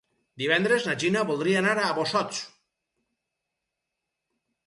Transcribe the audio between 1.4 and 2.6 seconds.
anar a Bossòst.